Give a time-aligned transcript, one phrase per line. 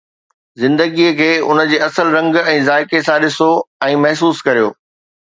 [0.61, 3.51] زندگي کي ان جي اصل رنگ ۽ ذائقي سان ڏسو
[3.89, 4.73] ۽ محسوس ڪريو.